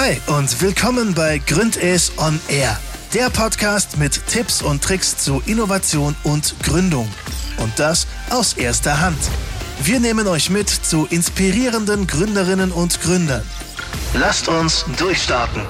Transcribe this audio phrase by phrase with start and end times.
[0.00, 2.78] Hi und willkommen bei Gründes on Air,
[3.14, 7.08] der Podcast mit Tipps und Tricks zu Innovation und Gründung.
[7.56, 9.18] Und das aus erster Hand.
[9.82, 13.42] Wir nehmen euch mit zu inspirierenden Gründerinnen und Gründern.
[14.14, 15.62] Lasst uns durchstarten.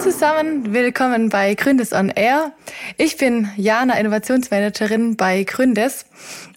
[0.00, 2.52] Zusammen, willkommen bei Gründes on Air.
[2.96, 6.06] Ich bin Jana, Innovationsmanagerin bei Gründes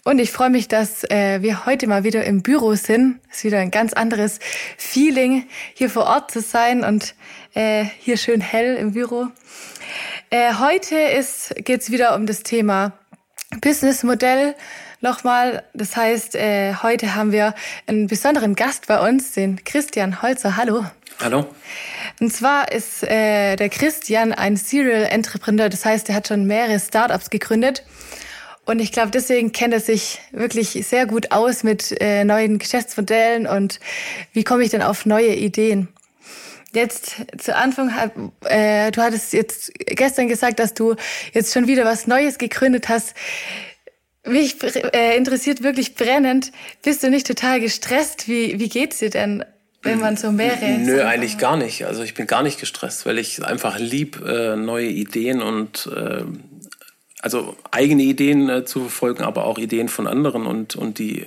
[0.02, 3.20] und ich freue mich, dass äh, wir heute mal wieder im Büro sind.
[3.30, 4.38] Ist wieder ein ganz anderes
[4.78, 7.14] Feeling, hier vor Ort zu sein und
[7.52, 9.26] äh, hier schön hell im Büro.
[10.30, 10.96] Äh, heute
[11.56, 12.92] geht es wieder um das Thema
[13.60, 14.54] Businessmodell
[15.04, 15.62] nochmal.
[15.74, 17.54] Das heißt, äh, heute haben wir
[17.86, 20.56] einen besonderen Gast bei uns, den Christian Holzer.
[20.56, 20.84] Hallo.
[21.20, 21.46] Hallo.
[22.20, 25.68] Und zwar ist äh, der Christian ein Serial Entrepreneur.
[25.68, 27.84] Das heißt, er hat schon mehrere Startups gegründet
[28.64, 33.46] und ich glaube, deswegen kennt er sich wirklich sehr gut aus mit äh, neuen Geschäftsmodellen
[33.46, 33.78] und
[34.32, 35.88] wie komme ich denn auf neue Ideen.
[36.72, 37.92] Jetzt zu Anfang,
[38.46, 40.96] äh, du hattest jetzt gestern gesagt, dass du
[41.32, 43.14] jetzt schon wieder was Neues gegründet hast.
[44.26, 46.50] Mich äh, interessiert wirklich brennend,
[46.82, 48.26] bist du nicht total gestresst?
[48.26, 49.44] Wie, wie geht's dir denn,
[49.82, 50.78] wenn man so mehrere...
[50.78, 51.84] Nö, eigentlich gar nicht.
[51.84, 56.24] Also ich bin gar nicht gestresst, weil ich einfach lieb äh, neue Ideen und äh,
[57.20, 61.26] also eigene Ideen äh, zu verfolgen, aber auch Ideen von anderen und, und die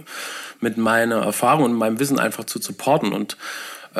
[0.59, 3.13] mit meiner Erfahrung und meinem Wissen einfach zu supporten.
[3.13, 3.37] Und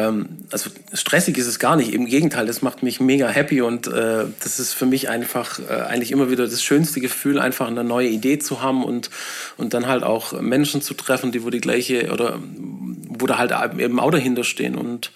[0.02, 1.94] also stressig ist es gar nicht.
[1.94, 5.74] Im Gegenteil, das macht mich mega happy und äh, das ist für mich einfach äh,
[5.74, 9.10] eigentlich immer wieder das schönste Gefühl, einfach eine neue Idee zu haben und,
[9.58, 13.54] und dann halt auch Menschen zu treffen, die wo die gleiche oder wo da halt
[13.80, 14.76] eben auch dahinter stehen.
[14.76, 15.12] Und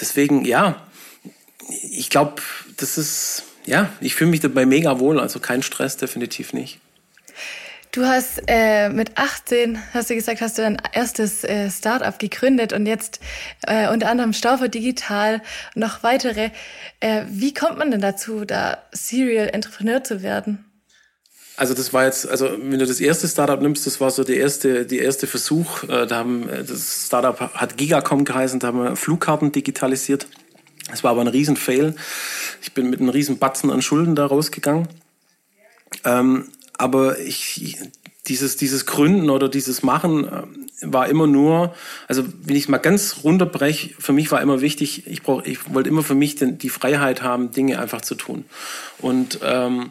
[0.00, 0.76] deswegen, ja,
[1.90, 2.42] ich glaube,
[2.76, 6.80] das ist ja, ich fühle mich dabei mega wohl, also kein Stress, definitiv nicht.
[7.92, 12.72] Du hast äh, mit 18, hast du gesagt, hast du dein erstes äh, Startup gegründet
[12.72, 13.20] und jetzt
[13.66, 15.42] äh, unter anderem Staufer Digital
[15.74, 16.52] und noch weitere.
[17.00, 20.64] Äh, wie kommt man denn dazu, da Serial Entrepreneur zu werden?
[21.58, 24.36] Also das war jetzt, also wenn du das erste Startup nimmst, das war so der
[24.36, 25.82] erste, die erste Versuch.
[25.82, 30.28] Äh, da haben äh, das Startup hat Gigacom geheißen, da haben wir Flugkarten digitalisiert.
[30.90, 31.94] Es war aber ein Riesen-Fail.
[32.62, 34.88] Ich bin mit einem riesen Batzen an Schulden da rausgegangen.
[36.04, 37.78] Ähm, aber ich,
[38.26, 40.42] dieses, dieses Gründen oder dieses Machen äh,
[40.82, 41.74] war immer nur,
[42.08, 45.72] also wenn ich es mal ganz runterbreche, für mich war immer wichtig, ich, brauch, ich
[45.72, 48.44] wollte immer für mich den, die Freiheit haben, Dinge einfach zu tun.
[48.98, 49.90] Und, ähm,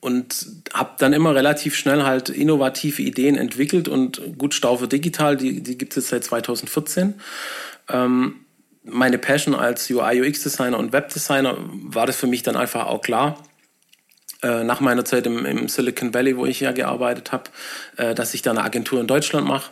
[0.00, 5.60] und habe dann immer relativ schnell halt innovative Ideen entwickelt und gut Staufe Digital, die,
[5.62, 7.14] die gibt es jetzt seit 2014.
[7.88, 8.36] Ähm,
[8.84, 13.42] meine Passion als UI, UX-Designer und Webdesigner war das für mich dann einfach auch klar.
[14.42, 17.44] Äh, nach meiner Zeit im, im, Silicon Valley, wo ich ja gearbeitet habe,
[17.96, 19.70] äh, dass ich da eine Agentur in Deutschland mache,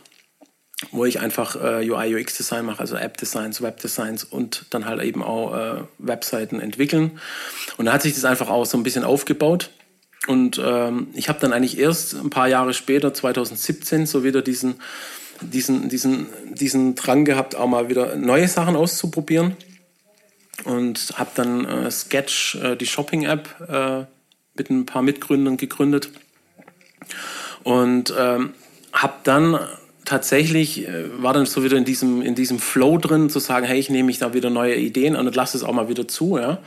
[0.90, 5.54] wo ich einfach äh, UI, UX-Design mache, also App-Designs, Web-Designs und dann halt eben auch
[5.54, 7.20] äh, Webseiten entwickeln.
[7.76, 9.70] Und da hat sich das einfach auch so ein bisschen aufgebaut.
[10.26, 14.80] Und ähm, ich habe dann eigentlich erst ein paar Jahre später, 2017, so wieder diesen
[15.40, 19.56] diesen, diesen, diesen Drang gehabt, auch mal wieder neue Sachen auszuprobieren.
[20.64, 24.15] Und habe dann äh, Sketch, äh, die Shopping-App, äh,
[24.58, 26.10] mit ein paar Mitgründern gegründet.
[27.62, 28.54] Und ähm,
[28.92, 29.58] habe dann
[30.04, 33.78] tatsächlich, äh, war dann so wieder in diesem, in diesem Flow drin, zu sagen, hey,
[33.78, 36.38] ich nehme mich da wieder neue Ideen an und lasse es auch mal wieder zu.
[36.38, 36.58] Ja?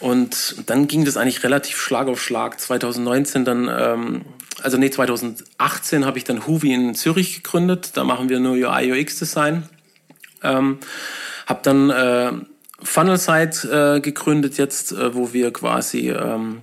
[0.00, 2.58] Und dann ging das eigentlich relativ Schlag auf Schlag.
[2.58, 4.24] 2019 dann ähm,
[4.60, 7.90] also nee, 2018 habe ich dann Huvi in Zürich gegründet.
[7.94, 9.68] Da machen wir nur UI, UX Design.
[10.42, 10.78] Ähm,
[11.46, 12.32] habe dann äh,
[12.82, 16.62] Funnelsite äh, gegründet jetzt, äh, wo wir quasi ähm,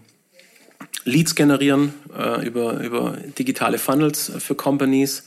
[1.05, 5.23] Leads generieren äh, über, über digitale Funnels für Companies.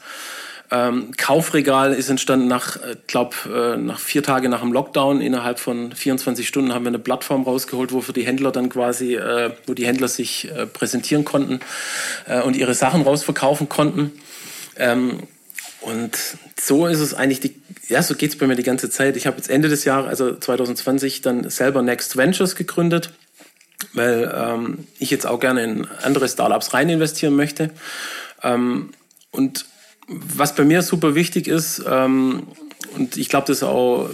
[0.73, 5.21] Ähm, Kaufregal ist entstanden nach, äh, glaube äh, nach vier Tagen nach dem Lockdown.
[5.21, 9.17] Innerhalb von 24 Stunden haben wir eine Plattform rausgeholt, wo für die Händler dann quasi,
[9.17, 11.61] äh, wo die Händler sich äh, präsentieren konnten
[12.27, 14.13] äh, und ihre Sachen rausverkaufen konnten.
[14.77, 15.25] Ähm,
[15.83, 16.17] und
[16.59, 19.19] so ist es eigentlich, die, ja, so geht's bei mir die ganze Zeit.
[19.19, 23.11] Ich habe jetzt Ende des Jahres, also 2020, dann selber Next Ventures gegründet,
[23.93, 27.71] weil ähm, ich jetzt auch gerne in andere Startups rein investieren möchte.
[28.43, 28.91] Ähm,
[29.31, 29.67] und
[30.09, 32.49] was bei mir super wichtig ist, ähm,
[32.95, 34.11] und ich glaube, das ist auch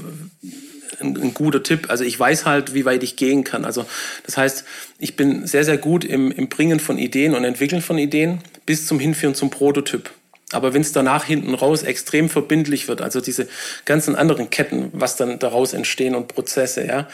[1.00, 1.86] ein, ein, guter Tipp.
[1.88, 3.64] Also ich weiß halt, wie weit ich gehen kann.
[3.64, 3.84] Also
[4.24, 4.64] das heißt,
[4.98, 8.86] ich bin sehr, sehr gut im, im Bringen von Ideen und Entwickeln von Ideen bis
[8.86, 10.10] zum Hinführen zum Prototyp.
[10.52, 13.48] Aber wenn es danach hinten raus extrem verbindlich wird, also diese
[13.84, 17.06] ganzen anderen Ketten, was dann daraus entstehen und Prozesse, ja,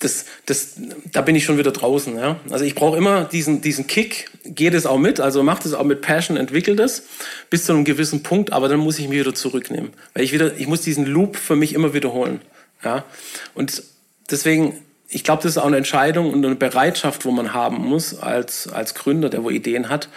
[0.00, 0.74] das, das,
[1.12, 2.16] da bin ich schon wieder draußen.
[2.16, 2.40] Ja?
[2.50, 5.84] Also ich brauche immer diesen, diesen Kick, geht es auch mit, also macht es auch
[5.84, 7.04] mit Passion, entwickelt es
[7.50, 9.92] bis zu einem gewissen Punkt, aber dann muss ich mich wieder zurücknehmen.
[10.12, 12.40] Weil ich wieder, ich muss diesen Loop für mich immer wiederholen.
[12.84, 13.04] Ja?
[13.54, 13.82] Und
[14.30, 18.18] deswegen, ich glaube, das ist auch eine Entscheidung und eine Bereitschaft, wo man haben muss
[18.18, 20.08] als, als Gründer, der wo Ideen hat.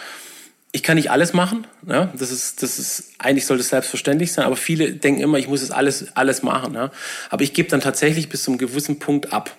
[0.73, 1.65] Ich kann nicht alles machen.
[1.87, 2.11] Ja?
[2.17, 5.61] Das ist, das ist, eigentlich sollte es selbstverständlich sein, aber viele denken immer, ich muss
[5.61, 6.73] es alles, alles machen.
[6.73, 6.91] Ja?
[7.29, 9.55] Aber ich gebe dann tatsächlich bis zu einem gewissen Punkt ab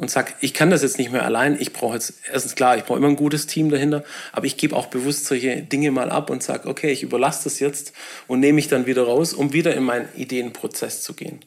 [0.00, 1.60] und sag, ich kann das jetzt nicht mehr allein.
[1.60, 4.02] Ich brauche jetzt, erstens klar, ich brauche immer ein gutes Team dahinter,
[4.32, 7.60] aber ich gebe auch bewusst solche Dinge mal ab und sag, okay, ich überlasse das
[7.60, 7.92] jetzt
[8.26, 11.40] und nehme mich dann wieder raus, um wieder in meinen Ideenprozess zu gehen.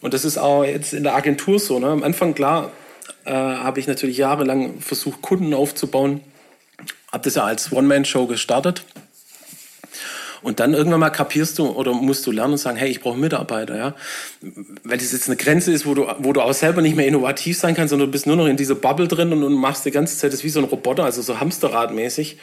[0.00, 1.78] Und das ist auch jetzt in der Agentur so.
[1.78, 1.88] Ne?
[1.88, 2.72] Am Anfang, klar,
[3.26, 6.22] äh, habe ich natürlich jahrelang versucht, Kunden aufzubauen.
[7.12, 8.82] Habe das ja als One-Man-Show gestartet
[10.44, 13.18] und dann irgendwann mal kapierst du oder musst du lernen und sagen, hey, ich brauche
[13.18, 13.94] Mitarbeiter, ja.
[14.40, 17.58] Wenn das jetzt eine Grenze ist, wo du, wo du auch selber nicht mehr innovativ
[17.58, 19.90] sein kannst, sondern du bist nur noch in dieser Bubble drin und, und machst die
[19.90, 22.36] ganze Zeit das wie so ein Roboter, also so Hamsterradmäßig.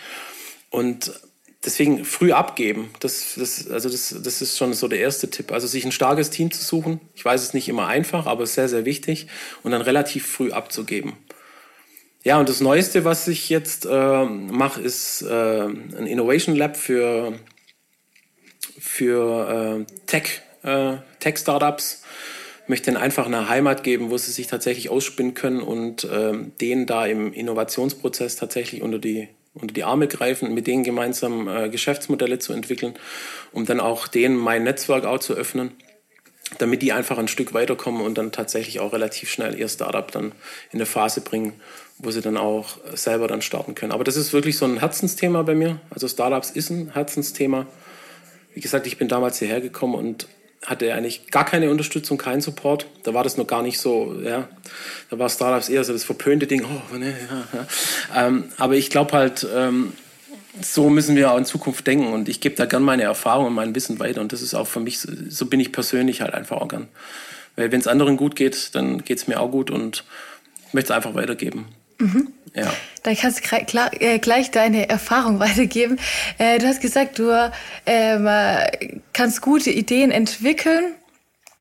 [0.72, 1.12] Und
[1.64, 2.90] deswegen früh abgeben.
[3.00, 5.52] Das, das, also das, das ist schon so der erste Tipp.
[5.52, 7.00] Also sich ein starkes Team zu suchen.
[7.14, 9.28] Ich weiß es nicht immer einfach, aber sehr, sehr wichtig.
[9.62, 11.14] Und dann relativ früh abzugeben.
[12.24, 17.34] Ja, und das Neueste, was ich jetzt äh, mache, ist äh, ein Innovation Lab für
[18.92, 22.04] für äh, Tech, äh, Tech-Startups,
[22.68, 26.88] möchte ihnen einfach eine Heimat geben, wo sie sich tatsächlich ausspinnen können und äh, denen
[26.88, 32.40] da im Innovationsprozess tatsächlich unter die unter die Arme greifen, mit denen gemeinsam äh, Geschäftsmodelle
[32.40, 32.94] zu entwickeln,
[33.52, 35.72] um dann auch denen mein Netzwerk auch zu öffnen,
[36.58, 40.32] damit die einfach ein Stück weiterkommen und dann tatsächlich auch relativ schnell ihr Startup dann
[40.72, 41.54] in eine Phase bringen,
[41.98, 43.92] wo sie dann auch selber dann starten können.
[43.92, 45.82] Aber das ist wirklich so ein Herzensthema bei mir.
[45.90, 47.68] Also Startups ist ein Herzensthema.
[48.54, 50.28] Wie gesagt, ich bin damals hierher gekommen und
[50.66, 52.86] hatte eigentlich gar keine Unterstützung, keinen Support.
[53.04, 54.48] Da war das noch gar nicht so, ja.
[55.10, 56.64] Da war Startups eher so das verpönte Ding.
[56.66, 58.28] Oh, ne, ja, ja.
[58.28, 59.94] Ähm, aber ich glaube halt, ähm,
[60.62, 63.54] so müssen wir auch in Zukunft denken und ich gebe da gern meine Erfahrung und
[63.54, 66.58] mein Wissen weiter und das ist auch für mich, so bin ich persönlich halt einfach
[66.58, 66.90] auch gern.
[67.56, 70.04] Weil wenn es anderen gut geht, dann geht es mir auch gut und
[70.68, 71.68] ich möchte es einfach weitergeben.
[72.02, 72.28] Mhm.
[72.54, 72.74] Ja.
[73.04, 73.56] Dann kannst du
[74.00, 76.00] äh, gleich deine Erfahrung weitergeben.
[76.38, 77.52] Äh, du hast gesagt, du
[77.86, 78.28] ähm,
[79.14, 80.96] kannst gute Ideen entwickeln.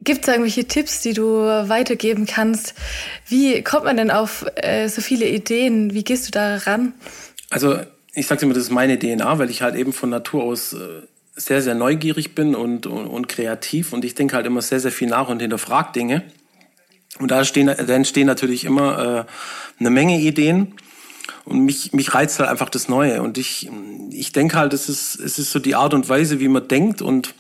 [0.02, 2.74] Gibt es irgendwelche Tipps, die du weitergeben kannst?
[3.28, 5.92] Wie kommt man denn auf äh, so viele Ideen?
[5.92, 6.94] Wie gehst du da ran?
[7.50, 7.78] Also
[8.14, 10.74] ich sage immer, das ist meine DNA, weil ich halt eben von Natur aus
[11.36, 14.92] sehr, sehr neugierig bin und, und, und kreativ und ich denke halt immer sehr, sehr
[14.92, 16.22] viel nach und hinterfrage Dinge.
[17.20, 19.30] Und da, stehen, da entstehen natürlich immer äh,
[19.78, 20.74] eine Menge Ideen.
[21.44, 23.22] Und mich, mich reizt halt einfach das Neue.
[23.22, 23.70] Und ich,
[24.10, 27.02] ich denke halt, es ist, es ist so die Art und Weise, wie man denkt.
[27.02, 27.34] Und,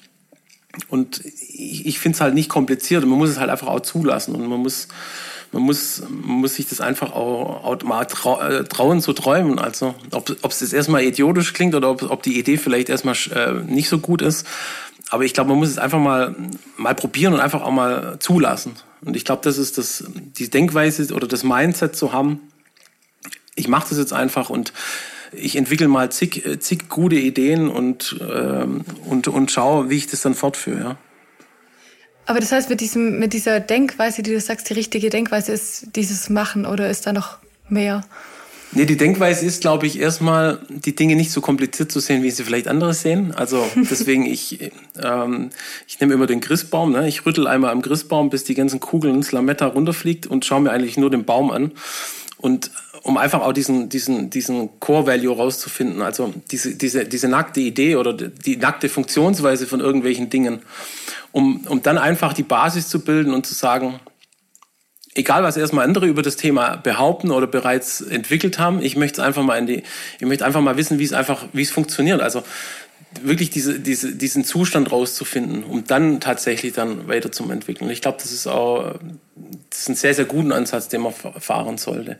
[0.88, 3.04] und ich, ich finde es halt nicht kompliziert.
[3.04, 4.34] Und man muss es halt einfach auch zulassen.
[4.34, 4.88] Und man muss,
[5.52, 9.58] man muss, man muss sich das einfach auch, auch mal trau, äh, trauen zu träumen.
[9.58, 13.52] Also ob, es jetzt erstmal idiotisch klingt oder ob, ob die Idee vielleicht erstmal äh,
[13.64, 14.46] nicht so gut ist.
[15.10, 16.34] Aber ich glaube, man muss es einfach mal,
[16.76, 18.74] mal probieren und einfach auch mal zulassen.
[19.02, 22.40] Und ich glaube, das ist das, die Denkweise oder das Mindset zu haben,
[23.56, 24.72] ich mache das jetzt einfach und
[25.32, 30.22] ich entwickle mal zig, zig gute Ideen und, ähm, und, und schaue, wie ich das
[30.22, 30.80] dann fortführe.
[30.80, 30.96] Ja.
[32.26, 35.96] Aber das heißt, mit, diesem, mit dieser Denkweise, die du sagst, die richtige Denkweise ist
[35.96, 38.02] dieses Machen oder ist da noch mehr?
[38.72, 42.30] Nee, die Denkweise ist, glaube ich, erstmal die Dinge nicht so kompliziert zu sehen, wie
[42.30, 43.34] sie vielleicht andere sehen.
[43.34, 44.70] Also deswegen, ich,
[45.02, 45.50] ähm,
[45.88, 46.92] ich nehme immer den Christbaum.
[46.92, 47.08] Ne?
[47.08, 50.70] Ich rüttel einmal am Christbaum, bis die ganzen Kugeln ins Lametta runterfliegt und schaue mir
[50.70, 51.72] eigentlich nur den Baum an.
[52.38, 52.70] Und
[53.02, 58.12] um einfach auch diesen, diesen, diesen Core-Value rauszufinden, also diese, diese, diese nackte Idee oder
[58.12, 60.60] die nackte Funktionsweise von irgendwelchen Dingen,
[61.32, 64.00] um, um dann einfach die Basis zu bilden und zu sagen,
[65.14, 69.26] egal was erstmal andere über das Thema behaupten oder bereits entwickelt haben, ich möchte es
[69.26, 69.82] einfach mal in die,
[70.18, 72.20] ich möchte einfach mal wissen, wie es einfach, wie es funktioniert.
[72.20, 72.42] Also
[73.22, 77.90] wirklich diese, diese, diesen Zustand rauszufinden, um dann tatsächlich dann weiter zu entwickeln.
[77.90, 78.94] Ich glaube, das ist auch,
[79.68, 82.18] das ist ein sehr, sehr guter Ansatz, den man fahren sollte.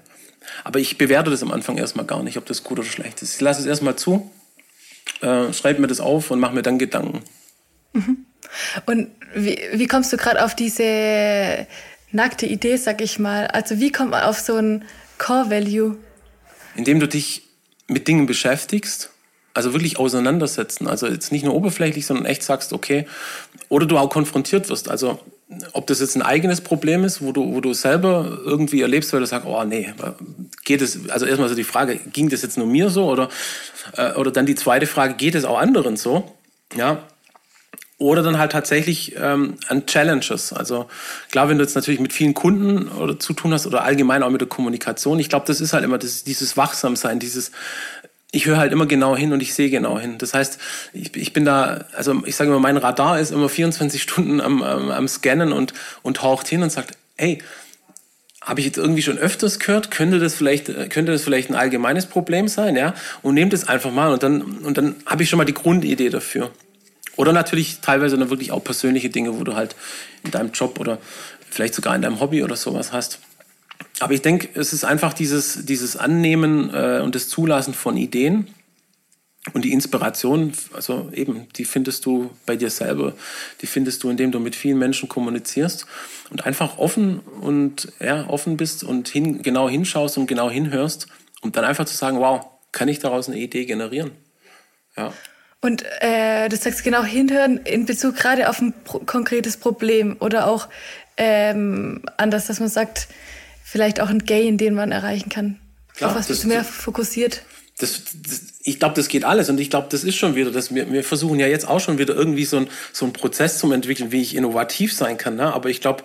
[0.65, 3.37] Aber ich bewerte das am Anfang erstmal gar nicht, ob das gut oder schlecht ist.
[3.37, 4.31] Ich lasse es erstmal zu,
[5.21, 7.23] äh, schreibe mir das auf und mache mir dann Gedanken.
[7.93, 8.27] Mhm.
[8.87, 11.67] Und wie, wie kommst du gerade auf diese
[12.13, 13.47] nackte Idee, sag ich mal?
[13.49, 14.85] Also wie kommt man auf so ein
[15.19, 15.97] Core Value?
[16.75, 17.43] Indem du dich
[17.89, 19.11] mit Dingen beschäftigst,
[19.55, 20.87] also wirklich auseinandersetzen.
[20.87, 23.07] Also jetzt nicht nur oberflächlich, sondern echt sagst, okay,
[23.69, 24.89] oder du auch konfrontiert wirst.
[24.89, 25.19] Also
[25.73, 29.21] ob das jetzt ein eigenes Problem ist, wo du, wo du selber irgendwie erlebst, weil
[29.21, 29.93] du sagst, oh nee,
[30.65, 33.11] geht es, also erstmal so die Frage, ging das jetzt nur mir so?
[33.11, 33.29] Oder,
[33.97, 36.37] äh, oder dann die zweite Frage, geht es auch anderen so?
[36.77, 37.03] Ja,
[38.01, 40.55] oder dann halt tatsächlich ähm, an Challenges.
[40.55, 40.89] Also
[41.31, 44.31] klar, wenn du jetzt natürlich mit vielen Kunden oder zu tun hast oder allgemein auch
[44.31, 47.53] mit der Kommunikation, ich glaube, das ist halt immer das, dieses Wachsamsein, dieses
[48.33, 50.17] ich höre halt immer genau hin und ich sehe genau hin.
[50.17, 50.59] Das heißt,
[50.93, 54.63] ich, ich bin da, also ich sage immer, mein Radar ist immer 24 Stunden am,
[54.63, 57.43] am, am Scannen und, und haucht hin und sagt, hey,
[58.41, 62.07] habe ich jetzt irgendwie schon öfters gehört, könnte das vielleicht, könnte das vielleicht ein allgemeines
[62.07, 62.95] Problem sein, ja?
[63.21, 66.09] Und nehmt es einfach mal und dann, und dann habe ich schon mal die Grundidee
[66.09, 66.51] dafür.
[67.21, 69.77] Oder natürlich teilweise dann wirklich auch persönliche Dinge, wo du halt
[70.25, 70.97] in deinem Job oder
[71.51, 73.19] vielleicht sogar in deinem Hobby oder sowas hast.
[73.99, 78.49] Aber ich denke, es ist einfach dieses, dieses Annehmen äh, und das Zulassen von Ideen
[79.53, 83.13] und die Inspiration, also eben, die findest du bei dir selber,
[83.61, 85.85] die findest du, indem du mit vielen Menschen kommunizierst
[86.31, 91.07] und einfach offen und ja, offen bist und hin, genau hinschaust und genau hinhörst,
[91.43, 94.13] um dann einfach zu sagen, wow, kann ich daraus eine Idee generieren?
[94.97, 95.13] Ja.
[95.61, 100.47] Und äh, du sagst genau hinhören in Bezug gerade auf ein pro konkretes Problem oder
[100.47, 100.69] auch
[101.19, 103.09] ähm, anders, dass man sagt,
[103.63, 105.61] vielleicht auch ein Gain, den man erreichen kann.
[105.95, 107.43] Klar, auf was bist du mehr fokussiert?
[107.79, 110.75] Das, das, ich glaube, das geht alles und ich glaube, das ist schon wieder, dass
[110.75, 113.71] wir, wir versuchen ja jetzt auch schon wieder irgendwie so ein, so ein Prozess zu
[113.73, 115.37] entwickeln, wie ich innovativ sein kann.
[115.37, 115.53] Ne?
[115.53, 116.05] Aber ich glaube,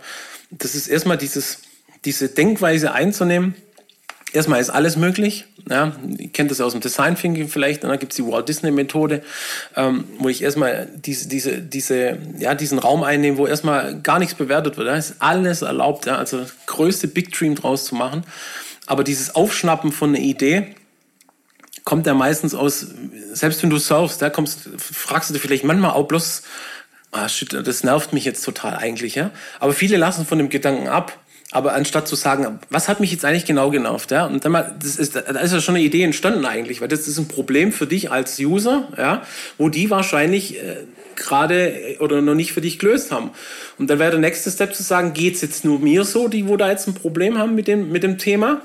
[0.52, 1.60] das ist erstmal dieses,
[2.04, 3.56] diese Denkweise einzunehmen,
[4.36, 5.46] erstmal ist alles möglich.
[5.70, 7.84] Ja, ihr kennt das aus dem Design Thinking vielleicht.
[7.84, 9.24] Dann gibt es die Walt Disney Methode,
[9.76, 14.36] ähm, wo ich erstmal diese, diese, diese, ja, diesen Raum einnehme, wo erstmal gar nichts
[14.36, 14.88] bewertet wird.
[14.88, 16.06] Da ist alles erlaubt.
[16.06, 18.24] Ja, also größte Big Dream draus zu machen.
[18.86, 20.76] Aber dieses Aufschnappen von einer Idee
[21.84, 22.86] kommt ja meistens aus,
[23.32, 26.44] selbst wenn du surfst, da kommst, fragst du dich vielleicht manchmal auch bloß,
[27.12, 29.32] ah, shit, das nervt mich jetzt total eigentlich, ja.
[29.60, 31.18] Aber viele lassen von dem Gedanken ab
[31.56, 34.76] aber anstatt zu sagen, was hat mich jetzt eigentlich genau genervt, ja, und dann mal,
[34.78, 37.72] das ist, da ist ja schon eine Idee entstanden eigentlich, weil das ist ein Problem
[37.72, 39.24] für dich als User, ja,
[39.58, 40.80] wo die wahrscheinlich äh,
[41.16, 43.32] gerade oder noch nicht für dich gelöst haben.
[43.78, 46.58] Und dann wäre der nächste Step zu sagen, geht's jetzt nur mir so, die wo
[46.58, 48.62] da jetzt ein Problem haben mit dem, mit dem Thema?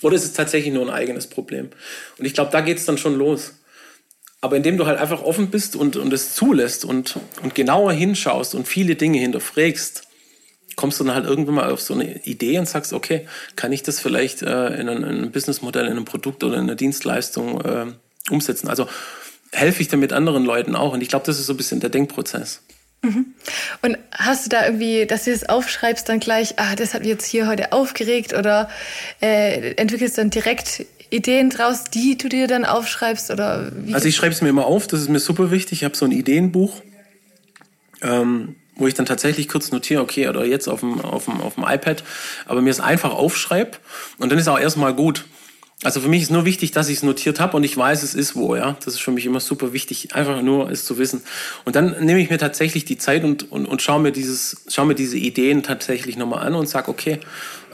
[0.00, 1.70] Oder ist es tatsächlich nur ein eigenes Problem?
[2.20, 3.54] Und ich glaube, da geht's dann schon los.
[4.40, 8.54] Aber indem du halt einfach offen bist und, und es zulässt und, und genauer hinschaust
[8.54, 10.04] und viele Dinge hinterfragst,
[10.76, 13.26] kommst du dann halt irgendwann mal auf so eine Idee und sagst, okay,
[13.56, 16.62] kann ich das vielleicht äh, in, ein, in ein Businessmodell, in einem Produkt oder in
[16.62, 17.86] einer Dienstleistung äh,
[18.30, 18.68] umsetzen?
[18.68, 18.88] Also
[19.52, 20.92] helfe ich damit anderen Leuten auch.
[20.92, 22.62] Und ich glaube, das ist so ein bisschen der Denkprozess.
[23.02, 23.26] Mhm.
[23.82, 27.10] Und hast du da irgendwie, dass du das aufschreibst, dann gleich, ah, das hat mich
[27.10, 28.68] jetzt hier heute aufgeregt oder
[29.20, 33.30] äh, entwickelst dann direkt Ideen draus, die du dir dann aufschreibst?
[33.30, 33.72] Oder?
[33.92, 35.80] Also ich schreibe es mir immer auf, das ist mir super wichtig.
[35.80, 36.82] Ich habe so ein Ideenbuch.
[38.02, 41.54] Ähm, wo ich dann tatsächlich kurz notiere, okay, oder jetzt auf dem, auf dem, auf
[41.54, 42.02] dem iPad,
[42.46, 43.78] aber mir es einfach aufschreibe
[44.18, 45.24] und dann ist auch erstmal gut.
[45.82, 48.14] Also für mich ist nur wichtig, dass ich es notiert habe und ich weiß, es
[48.14, 48.76] ist wo, ja.
[48.84, 51.22] Das ist für mich immer super wichtig, einfach nur es zu wissen.
[51.64, 54.86] Und dann nehme ich mir tatsächlich die Zeit und, und, und schaue mir dieses, schaue
[54.86, 57.20] mir diese Ideen tatsächlich nochmal an und sage, okay,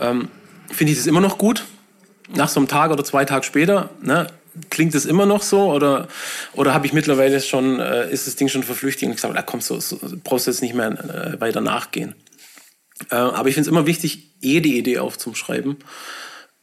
[0.00, 0.28] ähm,
[0.72, 1.64] finde ich das immer noch gut?
[2.34, 4.26] Nach so einem Tag oder zwei Tage später, ne,
[4.70, 6.08] klingt es immer noch so oder,
[6.54, 9.70] oder habe ich mittlerweile schon, äh, ist das Ding schon verflüchtigt und gesagt, da kommst
[9.70, 12.14] du, so, brauchst du jetzt nicht mehr äh, weiter nachgehen.
[13.10, 15.76] Äh, aber ich finde es immer wichtig, jede Idee aufzuschreiben.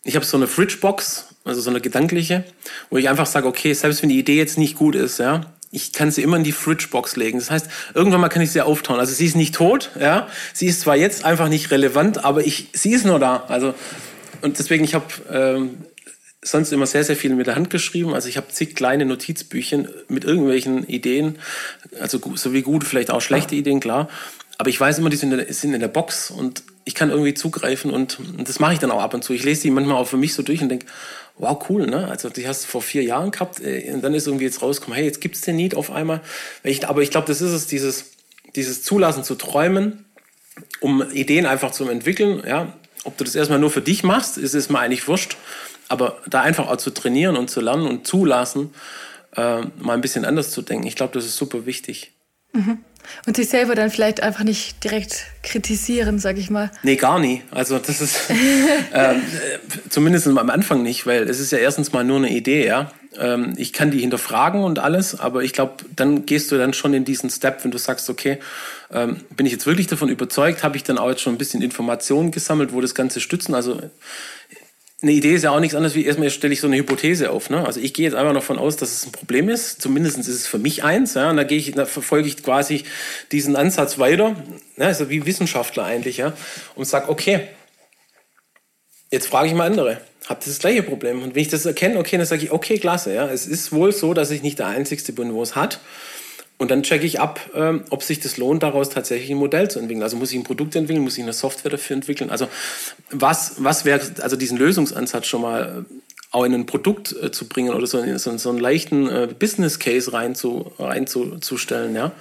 [0.03, 2.44] Ich habe so eine Fridgebox, also so eine gedankliche,
[2.89, 5.91] wo ich einfach sage, okay, selbst wenn die Idee jetzt nicht gut ist, ja, ich
[5.91, 7.39] kann sie immer in die Fridgebox legen.
[7.39, 9.00] Das heißt, irgendwann mal kann ich sie auftauen.
[9.00, 10.27] Also sie ist nicht tot, ja.
[10.53, 13.44] Sie ist zwar jetzt einfach nicht relevant, aber ich, sie ist nur da.
[13.50, 13.74] Also
[14.41, 15.77] und deswegen, ich habe ähm,
[16.49, 18.13] sonst immer sehr, sehr viel mit der Hand geschrieben.
[18.13, 21.39] Also ich habe zig kleine Notizbücher mit irgendwelchen Ideen,
[21.99, 24.09] also so wie gute, vielleicht auch schlechte Ideen, klar.
[24.57, 27.09] Aber ich weiß immer, die sind in der, sind in der Box und ich kann
[27.09, 29.33] irgendwie zugreifen und, und das mache ich dann auch ab und zu.
[29.33, 30.87] Ich lese die manchmal auch für mich so durch und denke,
[31.37, 32.07] wow, cool, ne?
[32.07, 34.95] Also die hast du vor vier Jahren gehabt äh, und dann ist irgendwie jetzt rausgekommen,
[34.95, 36.21] hey, jetzt gibt's den Need auf einmal.
[36.63, 38.11] Ich, aber ich glaube, das ist es, dieses,
[38.55, 40.05] dieses Zulassen zu träumen,
[40.79, 42.73] um Ideen einfach zu entwickeln, ja.
[43.03, 45.37] Ob du das erstmal nur für dich machst, ist es mir eigentlich wurscht.
[45.89, 48.74] Aber da einfach auch zu trainieren und zu lernen und zulassen,
[49.36, 52.12] äh, mal ein bisschen anders zu denken, ich glaube, das ist super wichtig.
[52.53, 52.79] Mhm.
[53.25, 56.72] Und sich selber dann vielleicht einfach nicht direkt kritisieren, sag ich mal.
[56.84, 57.41] Nee, gar nie.
[57.51, 58.29] Also das ist
[58.91, 59.15] äh,
[59.89, 62.91] zumindest am Anfang nicht, weil es ist ja erstens mal nur eine Idee, ja.
[63.17, 66.94] Ähm, ich kann die hinterfragen und alles, aber ich glaube, dann gehst du dann schon
[66.94, 68.39] in diesen Step, wenn du sagst, okay,
[68.91, 71.62] ähm, bin ich jetzt wirklich davon überzeugt, habe ich dann auch jetzt schon ein bisschen
[71.62, 73.56] Informationen gesammelt, wo das Ganze stützen.
[73.56, 73.82] Also
[75.03, 77.51] eine Idee ist ja auch nichts anderes wie erstmal stelle ich so eine Hypothese auf.
[77.51, 77.63] Ne?
[77.63, 79.79] Also ich gehe jetzt einfach davon aus, dass es ein Problem ist.
[79.79, 81.13] Zumindest ist es für mich eins.
[81.13, 81.29] Ja?
[81.29, 82.83] Und da gehe ich, da verfolge ich quasi
[83.31, 84.35] diesen Ansatz weiter,
[84.75, 84.85] ne?
[84.85, 86.33] also wie Wissenschaftler eigentlich, ja,
[86.73, 87.41] und sage, okay,
[89.11, 90.01] jetzt frage ich mal andere.
[90.27, 91.21] Habt ihr das gleiche Problem?
[91.21, 93.93] Und wenn ich das erkenne, okay, dann sage ich, okay, klasse, ja, es ist wohl
[93.93, 95.79] so, dass ich nicht der Einzige bin, wo es hat.
[96.57, 99.79] Und dann checke ich ab, ähm, ob sich das lohnt, daraus tatsächlich ein Modell zu
[99.79, 100.01] entwickeln.
[100.01, 102.31] Also muss ich ein Produkt entwickeln, muss ich eine Software dafür entwickeln.
[102.31, 102.47] Also
[103.11, 105.93] was, was wäre, also diesen Lösungsansatz schon mal äh,
[106.31, 109.77] auch in ein Produkt äh, zu bringen oder so, so, so einen leichten äh, Business
[109.77, 112.11] Case rein zu, reinzustellen, ja.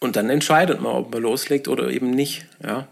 [0.00, 2.88] Und dann entscheidet man, ob man loslegt oder eben nicht, ja.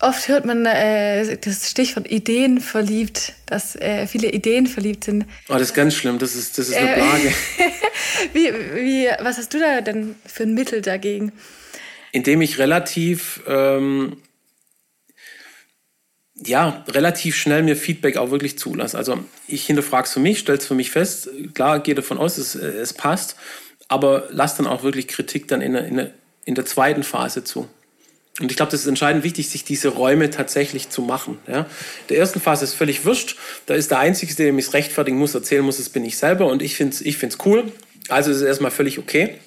[0.00, 5.24] Oft hört man äh, das Stichwort Ideen verliebt, dass äh, viele Ideen verliebt sind.
[5.48, 7.34] Oh, das ist ganz schlimm, das ist, das ist eine äh, Plage.
[8.34, 11.32] wie, wie, was hast du da denn für ein Mittel dagegen?
[12.12, 14.18] Indem ich relativ, ähm,
[16.34, 18.98] ja, relativ schnell mir Feedback auch wirklich zulasse.
[18.98, 22.36] Also ich hinterfrage es für mich, stelle es für mich fest, klar, gehe davon aus,
[22.36, 23.36] es, es passt,
[23.88, 26.10] aber lass dann auch wirklich Kritik dann in in der,
[26.44, 27.66] in der zweiten Phase zu.
[28.40, 31.38] Und ich glaube, das ist entscheidend wichtig, sich diese Räume tatsächlich zu machen.
[31.46, 31.66] Ja.
[32.10, 33.36] Der ersten Phase ist völlig wurscht.
[33.64, 36.46] Da ist der Einzige, der mich rechtfertigen muss, erzählen muss, das bin ich selber.
[36.46, 37.72] Und ich finde es ich find's cool.
[38.08, 39.38] Also ist es erstmal völlig okay.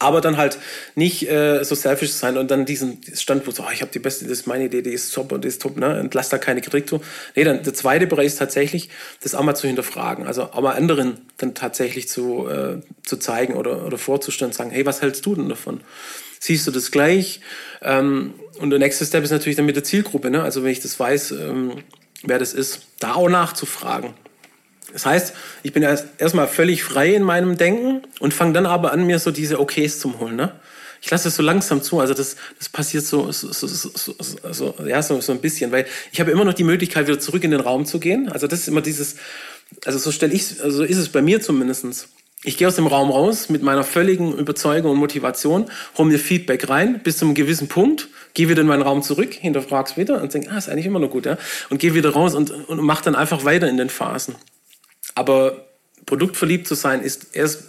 [0.00, 0.58] Aber dann halt
[0.96, 4.24] nicht äh, so selfish sein und dann diesen Standpunkt, so, oh, ich habe die beste,
[4.24, 6.00] das ist meine Idee, die ist top und die ist top, ne?
[6.00, 7.00] Und lass da keine Kritik zu.
[7.36, 8.88] Nee, dann der zweite Bereich ist tatsächlich,
[9.22, 10.26] das auch mal zu hinterfragen.
[10.26, 14.84] Also auch mal anderen dann tatsächlich zu, äh, zu zeigen oder, oder vorzustellen, sagen, hey,
[14.84, 15.80] was hältst du denn davon?
[16.40, 17.40] Siehst du das gleich.
[17.82, 20.30] Ähm, und der nächste Step ist natürlich dann mit der Zielgruppe.
[20.30, 20.42] Ne?
[20.42, 21.82] Also wenn ich das weiß, ähm,
[22.22, 24.14] wer das ist, da auch nachzufragen.
[24.92, 28.92] Das heißt, ich bin erst erstmal völlig frei in meinem Denken und fange dann aber
[28.92, 30.36] an, mir so diese Okays zu holen.
[30.36, 30.52] Ne?
[31.02, 32.00] Ich lasse es so langsam zu.
[32.00, 34.14] Also das, das passiert so, so, so, so,
[34.52, 37.44] so, ja, so, so ein bisschen, weil ich habe immer noch die Möglichkeit, wieder zurück
[37.44, 38.30] in den Raum zu gehen.
[38.30, 39.16] Also das ist immer dieses,
[39.84, 42.08] also so stelle ich, also ist es bei mir zumindestens.
[42.46, 46.68] Ich gehe aus dem Raum raus mit meiner völligen Überzeugung und Motivation, hole mir Feedback
[46.68, 50.32] rein bis zu einem gewissen Punkt, gehe wieder in meinen Raum zurück, hinterfrag's wieder und
[50.32, 51.38] denke, ah, ist eigentlich immer noch gut, ja,
[51.70, 54.36] und gehe wieder raus und, und mach dann einfach weiter in den Phasen.
[55.16, 55.66] Aber
[56.06, 57.64] produktverliebt zu sein ist erst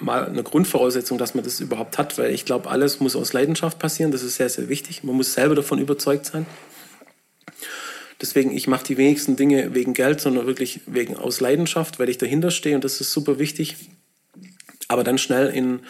[0.00, 3.78] mal eine Grundvoraussetzung, dass man das überhaupt hat, weil ich glaube, alles muss aus Leidenschaft
[3.78, 4.10] passieren.
[4.10, 5.04] Das ist sehr, sehr wichtig.
[5.04, 6.46] Man muss selber davon überzeugt sein.
[8.20, 12.18] Deswegen, ich mache die wenigsten Dinge wegen Geld, sondern wirklich wegen aus Leidenschaft, weil ich
[12.18, 13.76] dahinter stehe und das ist super wichtig
[14.88, 15.80] aber dann schnell in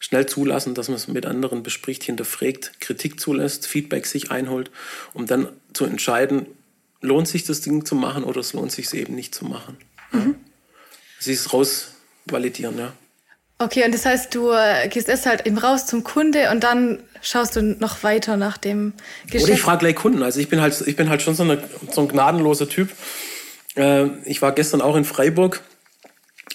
[0.00, 4.70] schnell zulassen, dass man es mit anderen bespricht, hinterfragt, Kritik zulässt, Feedback sich einholt,
[5.12, 6.46] um dann zu entscheiden,
[7.00, 9.76] lohnt sich das Ding zu machen oder es lohnt sich es eben nicht zu machen.
[10.12, 10.36] Mhm.
[11.18, 11.92] Sie ist raus
[12.26, 12.92] validieren, ja.
[13.60, 17.02] Okay, und das heißt, du äh, gehst erst halt eben raus zum Kunde und dann
[17.22, 18.92] schaust du noch weiter nach dem
[19.26, 19.44] Geschäft.
[19.44, 20.22] Oder ich frage gleich Kunden.
[20.22, 22.90] Also ich bin halt, ich bin halt schon so, eine, so ein gnadenloser Typ.
[23.74, 25.60] Äh, ich war gestern auch in Freiburg.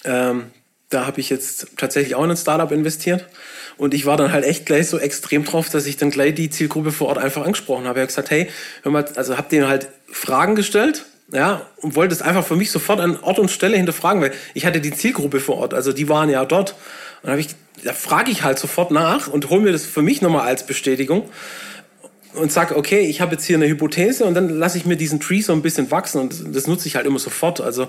[0.06, 0.52] Ähm,
[0.94, 3.28] da habe ich jetzt tatsächlich auch in ein Startup investiert.
[3.78, 6.50] Und ich war dann halt echt gleich so extrem drauf, dass ich dann gleich die
[6.50, 8.00] Zielgruppe vor Ort einfach angesprochen habe.
[8.00, 8.50] Ich habe gesagt, hey,
[8.84, 12.70] hör mal, also habe denen halt Fragen gestellt, ja, und wollte es einfach für mich
[12.70, 16.08] sofort an Ort und Stelle hinterfragen, weil ich hatte die Zielgruppe vor Ort, also die
[16.08, 16.76] waren ja dort.
[17.24, 17.44] Und habe
[17.84, 21.30] da frage ich halt sofort nach und hole mir das für mich nochmal als Bestätigung
[22.36, 25.20] und sage, okay, ich habe jetzt hier eine Hypothese und dann lasse ich mir diesen
[25.20, 27.62] Tree so ein bisschen wachsen und das nutze ich halt immer sofort.
[27.62, 27.88] Also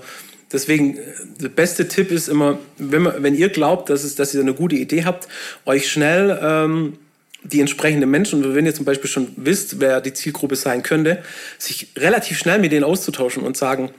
[0.55, 0.99] Deswegen,
[1.41, 4.55] der beste Tipp ist immer, wenn, man, wenn ihr glaubt, dass, es, dass ihr eine
[4.55, 5.27] gute Idee habt,
[5.67, 6.99] euch schnell ähm,
[7.43, 11.23] die entsprechenden Menschen, wenn ihr zum Beispiel schon wisst, wer die Zielgruppe sein könnte,
[11.59, 13.91] sich relativ schnell mit denen auszutauschen und sagen,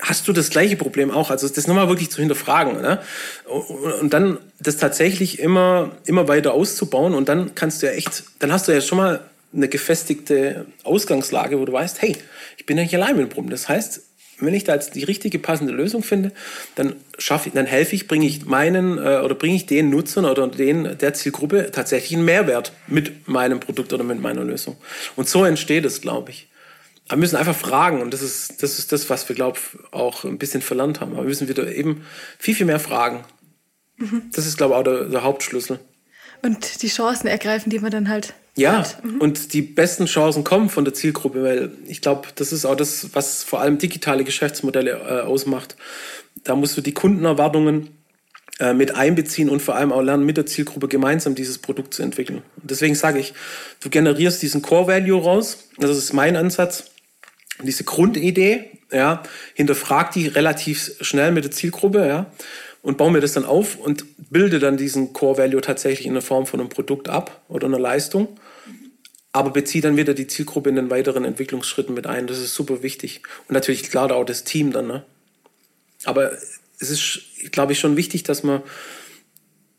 [0.00, 1.30] hast du das gleiche Problem auch?
[1.30, 2.80] Also das nochmal wirklich zu hinterfragen.
[2.80, 3.00] Ne?
[4.00, 8.52] Und dann das tatsächlich immer, immer weiter auszubauen und dann kannst du ja echt, dann
[8.52, 9.20] hast du ja schon mal
[9.54, 12.16] eine gefestigte Ausgangslage, wo du weißt, hey,
[12.56, 13.50] ich bin ja nicht allein mit dem Problem.
[13.50, 14.02] Das heißt,
[14.40, 16.32] wenn ich da jetzt die richtige passende Lösung finde,
[16.76, 20.24] dann schaffe ich, dann helfe ich, bringe ich meinen äh, oder bringe ich den Nutzern
[20.24, 24.76] oder den der Zielgruppe tatsächlich einen Mehrwert mit meinem Produkt oder mit meiner Lösung.
[25.16, 26.46] Und so entsteht es, glaube ich.
[27.08, 30.24] Wir müssen einfach fragen und das ist das, ist das was wir, glaube ich, auch
[30.24, 31.12] ein bisschen verlernt haben.
[31.12, 32.04] Aber wir müssen wieder eben
[32.38, 33.24] viel, viel mehr fragen.
[33.96, 34.22] Mhm.
[34.32, 35.80] Das ist, glaube ich, auch der, der Hauptschlüssel.
[36.42, 39.20] Und die Chancen ergreifen, die man dann halt ja, mhm.
[39.20, 43.10] und die besten Chancen kommen von der Zielgruppe, weil ich glaube, das ist auch das,
[43.12, 45.76] was vor allem digitale Geschäftsmodelle äh, ausmacht.
[46.42, 47.90] Da musst du die Kundenerwartungen
[48.58, 52.02] äh, mit einbeziehen und vor allem auch lernen, mit der Zielgruppe gemeinsam dieses Produkt zu
[52.02, 52.42] entwickeln.
[52.60, 53.32] Und deswegen sage ich,
[53.78, 55.68] du generierst diesen Core Value raus.
[55.78, 56.90] Das ist mein Ansatz.
[57.62, 59.22] Diese Grundidee, ja,
[59.54, 62.26] hinterfrag die relativ schnell mit der Zielgruppe, ja,
[62.82, 66.22] und baue mir das dann auf und bilde dann diesen Core Value tatsächlich in der
[66.22, 68.38] Form von einem Produkt ab oder einer Leistung
[69.32, 72.26] aber beziehe dann wieder die Zielgruppe in den weiteren Entwicklungsschritten mit ein.
[72.26, 73.22] Das ist super wichtig.
[73.46, 74.86] Und natürlich klar auch das Team dann.
[74.86, 75.04] Ne?
[76.04, 76.32] Aber
[76.80, 77.20] es ist,
[77.52, 78.62] glaube ich, schon wichtig, dass man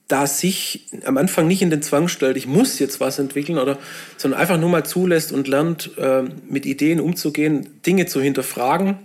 [0.09, 3.77] da sich am Anfang nicht in den Zwang stellt, ich muss jetzt was entwickeln, oder,
[4.17, 8.97] sondern einfach nur mal zulässt und lernt, äh, mit Ideen umzugehen, Dinge zu hinterfragen.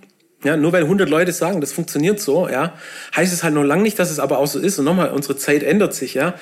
[0.44, 2.74] Ja, nur weil 100 Leute sagen, das funktioniert so, ja,
[3.14, 4.78] heißt es halt noch lange nicht, dass es aber auch so ist.
[4.78, 6.34] Und nochmal, unsere Zeit ändert sich, ja.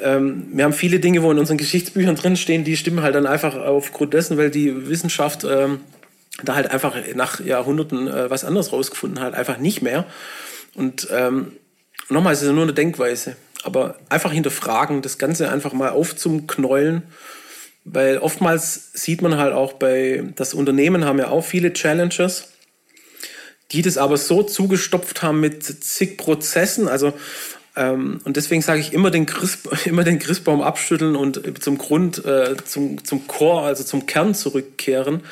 [0.00, 3.56] Ähm, wir haben viele Dinge, wo in unseren Geschichtsbüchern drinstehen, die stimmen halt dann einfach
[3.56, 5.80] aufgrund dessen, weil die Wissenschaft ähm,
[6.42, 10.06] da halt einfach nach Jahrhunderten äh, was anderes rausgefunden hat, einfach nicht mehr.
[10.74, 11.52] Und ähm,
[12.08, 13.36] nochmal, es ist nur eine Denkweise.
[13.62, 17.02] Aber einfach hinterfragen, das Ganze einfach mal aufzuknäulen,
[17.84, 22.48] weil oftmals sieht man halt auch bei, das Unternehmen haben ja auch viele Challenges,
[23.70, 27.12] die das aber so zugestopft haben mit zig Prozessen, also
[27.74, 32.24] ähm, und deswegen sage ich immer den, Christ, immer den Christbaum abschütteln und zum Grund,
[32.24, 35.22] äh, zum, zum Core, also zum Kern zurückkehren.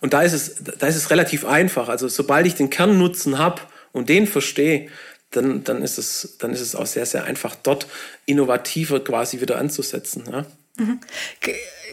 [0.00, 1.88] Und da ist es, da ist es relativ einfach.
[1.88, 4.88] Also sobald ich den Kernnutzen habe und den verstehe,
[5.30, 7.86] dann, dann, ist es, dann ist es auch sehr, sehr einfach, dort
[8.26, 10.24] innovativer quasi wieder anzusetzen.
[10.30, 10.46] Ja?
[10.76, 11.00] Mhm.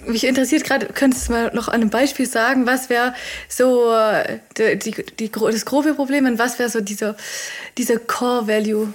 [0.08, 3.14] Mich interessiert gerade, könntest du mal noch an einem Beispiel sagen, was wäre
[3.50, 3.94] so
[4.58, 7.16] die, die, die, das grobe Problem und was wäre so dieser,
[7.78, 8.94] dieser Core Value?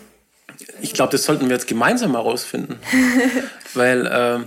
[0.83, 2.79] Ich glaube, das sollten wir jetzt gemeinsam herausfinden.
[3.75, 4.41] Weil, äh,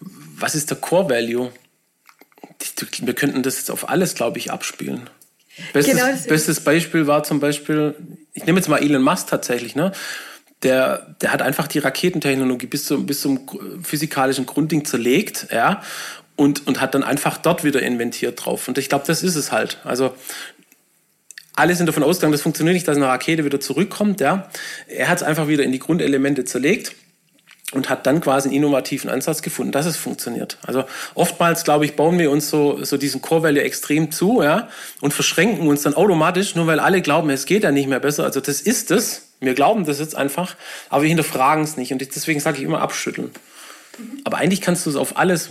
[0.00, 1.52] was ist der Core Value?
[3.00, 5.08] Wir könnten das jetzt auf alles, glaube ich, abspielen.
[5.72, 7.94] Bestes, genau bestes Beispiel war zum Beispiel,
[8.38, 9.92] ich nehme jetzt mal Elon Musk tatsächlich, ne?
[10.62, 13.48] Der, der hat einfach die Raketentechnologie bis zum, bis zum
[13.82, 15.82] physikalischen Grundding zerlegt, ja,
[16.34, 18.66] und, und hat dann einfach dort wieder inventiert drauf.
[18.66, 19.78] Und ich glaube, das ist es halt.
[19.84, 20.14] Also
[21.54, 24.20] alle sind davon ausgegangen, das funktioniert nicht, dass eine Rakete wieder zurückkommt.
[24.20, 24.48] Ja.
[24.86, 26.94] Er hat es einfach wieder in die Grundelemente zerlegt
[27.72, 30.56] und hat dann quasi einen innovativen Ansatz gefunden, dass es funktioniert.
[30.66, 34.68] Also oftmals, glaube ich, bauen wir uns so, so diesen Core Value extrem zu ja,
[35.00, 38.24] und verschränken uns dann automatisch, nur weil alle glauben, es geht ja nicht mehr besser.
[38.24, 39.34] Also das ist es.
[39.40, 40.56] Wir glauben das jetzt einfach,
[40.88, 41.92] aber wir hinterfragen es nicht.
[41.92, 43.30] Und deswegen sage ich immer abschütteln.
[44.24, 45.50] Aber eigentlich kannst du es auf alles,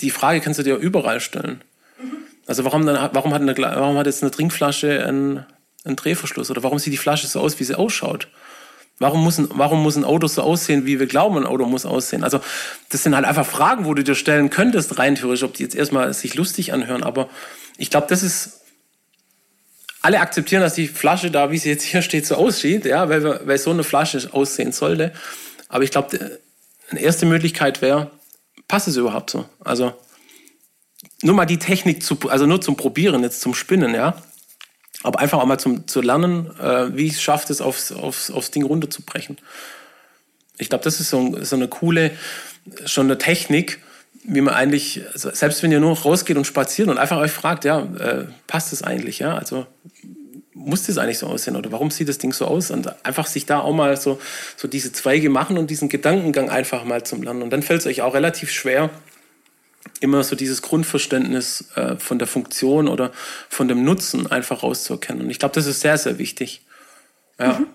[0.00, 1.62] die Frage kannst du dir überall stellen.
[2.46, 5.44] Also warum, dann, warum, hat, eine, warum hat jetzt eine Trinkflasche einen,
[5.84, 6.50] einen Drehverschluss?
[6.50, 8.28] Oder warum sieht die Flasche so aus, wie sie ausschaut?
[8.98, 11.84] Warum muss, ein, warum muss ein Auto so aussehen, wie wir glauben, ein Auto muss
[11.84, 12.22] aussehen?
[12.22, 12.40] Also,
[12.90, 15.74] das sind halt einfach Fragen, wo du dir stellen könntest, rein theoretisch, ob die jetzt
[15.74, 17.02] erstmal sich lustig anhören.
[17.02, 17.28] Aber
[17.76, 18.60] ich glaube, das ist.
[20.00, 23.24] Alle akzeptieren, dass die Flasche da, wie sie jetzt hier steht, so aussieht, ja, weil,
[23.46, 25.14] weil so eine Flasche aussehen sollte.
[25.68, 26.38] Aber ich glaube,
[26.90, 28.10] eine erste Möglichkeit wäre,
[28.68, 29.46] passt es überhaupt so?
[29.60, 29.94] Also,
[31.22, 34.22] nur mal die Technik zu, also nur zum Probieren, jetzt zum Spinnen, ja
[35.04, 38.50] aber einfach auch mal zum, zu lernen, äh, wie es schafft, es aufs, aufs, aufs
[38.50, 39.36] Ding runterzubrechen.
[40.56, 42.10] Ich glaube, das ist so, so, eine coole,
[42.86, 43.80] schon eine Technik,
[44.24, 47.64] wie man eigentlich, also selbst wenn ihr nur rausgeht und spaziert und einfach euch fragt,
[47.64, 49.66] ja, äh, passt das eigentlich, ja, also
[50.54, 52.70] muss das eigentlich so aussehen oder warum sieht das Ding so aus?
[52.70, 54.18] Und einfach sich da auch mal so,
[54.56, 57.42] so diese Zweige machen und diesen Gedankengang einfach mal zum Lernen.
[57.42, 58.88] Und dann fällt es euch auch relativ schwer,
[60.00, 63.12] immer so dieses Grundverständnis äh, von der Funktion oder
[63.48, 65.22] von dem Nutzen einfach rauszuerkennen.
[65.22, 66.62] Und ich glaube, das ist sehr, sehr wichtig.
[67.38, 67.58] Ja.
[67.58, 67.66] Mhm.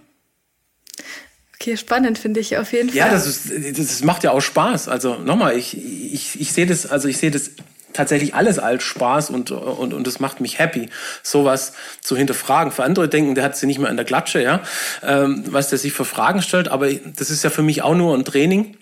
[1.56, 2.98] Okay, spannend finde ich auf jeden Fall.
[2.98, 4.88] Ja, das, ist, das macht ja auch Spaß.
[4.88, 7.52] Also nochmal, ich, ich, ich sehe das, also ich sehe das
[7.92, 10.90] tatsächlich alles als Spaß und, und, und das macht mich happy,
[11.22, 12.72] sowas zu hinterfragen.
[12.72, 14.62] Für andere denken, der hat sie nicht mehr in der Klatsche, ja,
[15.04, 18.16] ähm, was der sich für Fragen stellt, aber das ist ja für mich auch nur
[18.16, 18.78] ein Training,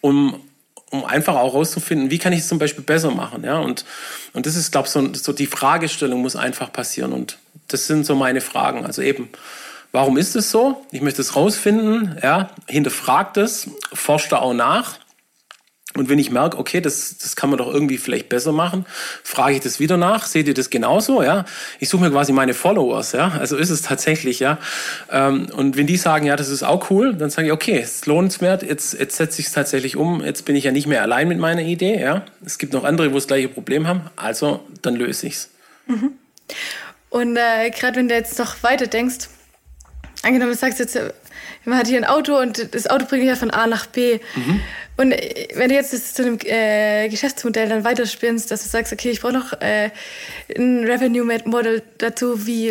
[0.00, 0.40] um,
[0.92, 3.44] um einfach auch herauszufinden, wie kann ich es zum Beispiel besser machen.
[3.44, 3.58] Ja?
[3.58, 3.84] Und,
[4.34, 7.12] und das ist, glaube ich, so, so die Fragestellung muss einfach passieren.
[7.12, 8.84] Und das sind so meine Fragen.
[8.84, 9.30] Also eben,
[9.90, 10.84] warum ist es so?
[10.92, 12.50] Ich möchte es rausfinden, ja?
[12.68, 14.98] hinterfragt es, forscht da auch nach
[15.94, 18.86] und wenn ich merke, okay, das, das kann man doch irgendwie vielleicht besser machen,
[19.22, 20.26] frage ich das wieder nach.
[20.26, 21.22] Seht ihr das genauso?
[21.22, 21.44] Ja,
[21.80, 23.12] ich suche mir quasi meine Followers.
[23.12, 24.40] Ja, also ist es tatsächlich.
[24.40, 24.58] Ja,
[25.10, 27.96] ähm, und wenn die sagen, ja, das ist auch cool, dann sage ich, okay, es
[27.96, 28.62] ist lohnenswert.
[28.62, 30.24] Jetzt, jetzt setze ich es tatsächlich um.
[30.24, 32.00] Jetzt bin ich ja nicht mehr allein mit meiner Idee.
[32.00, 34.02] Ja, es gibt noch andere, wo das gleiche Problem haben.
[34.16, 35.50] Also dann löse ich's.
[35.86, 36.12] Mhm.
[37.10, 39.28] Und äh, gerade wenn du jetzt noch weiter denkst,
[40.22, 40.98] angenommen, du sagst jetzt,
[41.64, 44.18] man hat hier ein Auto und das Auto bringt ja von A nach B.
[44.34, 44.60] Mhm.
[45.02, 48.92] Und äh, wenn du jetzt das zu einem äh, Geschäftsmodell dann weiterspinnst, dass du sagst,
[48.92, 49.90] okay, ich brauche noch äh,
[50.56, 52.70] ein Revenue-Model dazu, wie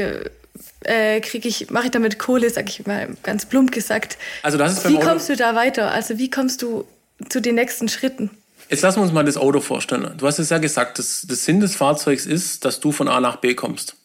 [0.83, 4.17] äh, kriege ich, mache ich damit Kohle, sag ich mal ganz plump gesagt.
[4.43, 5.91] Also das ist wie kommst du da weiter?
[5.91, 6.85] Also wie kommst du
[7.27, 8.29] zu den nächsten Schritten?
[8.69, 10.13] Jetzt lassen wir uns mal das Auto vorstellen.
[10.17, 13.19] Du hast es ja gesagt, das, das Sinn des Fahrzeugs ist, dass du von A
[13.19, 13.95] nach B kommst.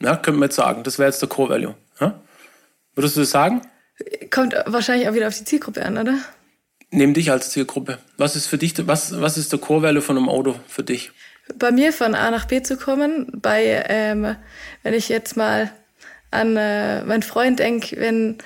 [0.00, 0.84] Ja, könnte man jetzt sagen.
[0.84, 1.74] Das wäre jetzt der Core Value.
[2.00, 2.20] Ja?
[2.94, 3.62] Würdest du das sagen?
[4.30, 6.18] Kommt wahrscheinlich auch wieder auf die Zielgruppe an, oder?
[6.94, 7.98] Nimm dich als Zielgruppe.
[8.18, 11.10] Was ist für dich, was, was ist der Core Value von einem Auto für dich?
[11.58, 14.36] Bei mir von A nach B zu kommen, bei, ähm,
[14.84, 15.72] wenn ich jetzt mal
[16.30, 18.38] an äh, meinen Freund denke, wenn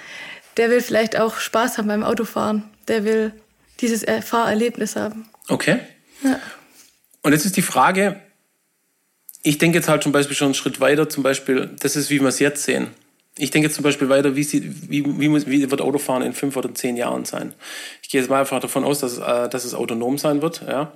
[0.57, 3.33] der will vielleicht auch Spaß haben beim Autofahren, der will
[3.81, 5.29] dieses Fahrerlebnis haben.
[5.49, 5.81] Okay.
[6.25, 6.41] Ja.
[7.23, 8.19] Und jetzt ist die Frage,
[9.43, 12.21] ich denke jetzt halt zum Beispiel schon einen Schritt weiter, zum Beispiel, das ist, wie
[12.21, 12.89] wir es jetzt sehen.
[13.39, 16.33] Ich denke jetzt zum Beispiel weiter, wie, sie, wie, wie, muss, wie wird Autofahren in
[16.33, 17.55] fünf oder zehn Jahren sein?
[18.03, 20.63] Ich gehe jetzt mal einfach davon aus, dass, äh, dass es autonom sein wird.
[20.67, 20.93] Ja.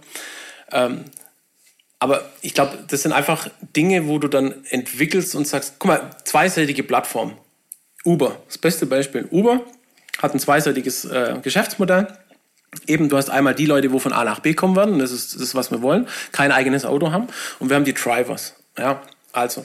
[0.72, 1.04] Ähm,
[2.00, 6.10] aber ich glaube, das sind einfach Dinge, wo du dann entwickelst und sagst, guck mal,
[6.24, 7.36] zweiseitige Plattform.
[8.04, 9.28] Uber, das beste Beispiel.
[9.30, 9.60] Uber
[10.20, 12.08] hat ein zweiseitiges äh, Geschäftsmodell.
[12.88, 15.34] Eben, du hast einmal die Leute, wo von A nach B kommen werden, das ist
[15.34, 17.28] das, ist, was wir wollen, kein eigenes Auto haben.
[17.60, 18.54] Und wir haben die Drivers.
[18.76, 19.02] Ja,
[19.32, 19.64] also.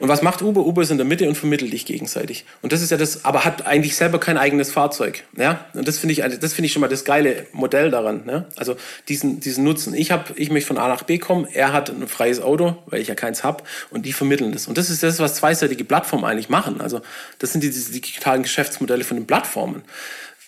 [0.00, 0.64] Und was macht Uber?
[0.66, 2.46] Uber ist in der Mitte und vermittelt dich gegenseitig.
[2.62, 5.24] Und das ist ja das, aber hat eigentlich selber kein eigenes Fahrzeug.
[5.36, 5.66] Ja?
[5.74, 8.24] Und das finde ich, das finde ich schon mal das geile Modell daran.
[8.24, 8.46] Ne?
[8.56, 8.76] Also
[9.08, 9.92] diesen, diesen Nutzen.
[9.92, 11.46] Ich habe, ich möchte von A nach B kommen.
[11.52, 13.62] Er hat ein freies Auto, weil ich ja keins habe.
[13.90, 14.66] Und die vermitteln das.
[14.66, 16.80] Und das ist das, was zweiseitige Plattformen eigentlich machen.
[16.80, 17.02] Also
[17.38, 19.82] das sind die, die digitalen Geschäftsmodelle von den Plattformen.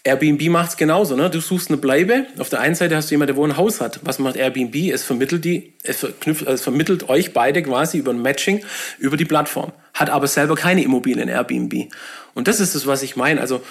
[0.05, 1.15] Airbnb macht es genauso.
[1.15, 1.31] Ne?
[1.31, 2.27] Du suchst eine Bleibe.
[2.38, 4.01] Auf der einen Seite hast du jemanden, der wo ein Haus hat.
[4.03, 4.75] Was macht Airbnb?
[4.93, 8.65] Es vermittelt, die, es, verknüpft, es vermittelt euch beide quasi über ein Matching
[8.99, 9.73] über die Plattform.
[9.95, 11.93] Hat aber selber keine Immobilien Airbnb.
[12.35, 13.41] Und das ist das, was ich meine.
[13.41, 13.62] Also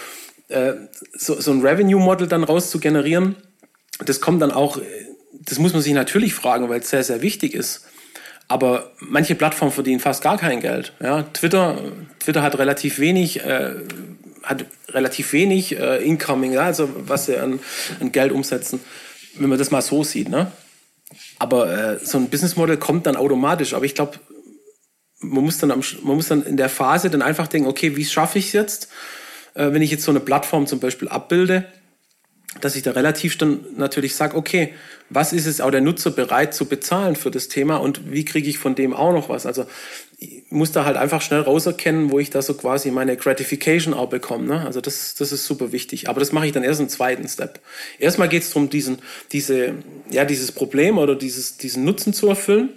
[0.48, 0.74] äh,
[1.14, 3.36] so, so ein Revenue-Model dann raus zu generieren,
[4.06, 4.80] das kommt dann auch,
[5.34, 7.86] das muss man sich natürlich fragen, weil es sehr, sehr wichtig ist.
[8.48, 10.94] Aber manche Plattformen verdienen fast gar kein Geld.
[11.02, 11.78] Ja, Twitter,
[12.20, 13.76] Twitter hat relativ wenig äh,
[14.44, 17.60] hat relativ wenig äh, Incoming, ja, also was sie an,
[18.00, 18.80] an, Geld umsetzen,
[19.38, 20.30] wenn man das mal so sieht.
[20.30, 20.52] Ne?
[21.40, 23.74] Aber äh, so ein Businessmodell kommt dann automatisch.
[23.74, 24.20] Aber ich glaube,
[25.20, 28.06] man muss dann am, man muss dann in der Phase dann einfach denken, okay, wie
[28.06, 28.90] schaffe ich es jetzt,
[29.54, 31.66] äh, wenn ich jetzt so eine Plattform zum Beispiel abbilde,
[32.60, 34.74] dass ich da relativ dann natürlich sage, okay,
[35.10, 38.50] was ist es auch der Nutzer bereit zu bezahlen für das Thema und wie kriege
[38.50, 39.46] ich von dem auch noch was?
[39.46, 39.66] Also
[40.18, 44.10] ich muss da halt einfach schnell rauserkennen, wo ich da so quasi meine Gratification auch
[44.10, 44.46] bekomme.
[44.46, 44.66] Ne?
[44.66, 46.10] Also das, das ist super wichtig.
[46.10, 47.60] Aber das mache ich dann erst im zweiten Step.
[48.00, 49.00] Erstmal geht es darum, diesen,
[49.32, 49.74] diese,
[50.12, 52.70] ja, dieses Problem oder dieses, diesen Nutzen zu erfüllen.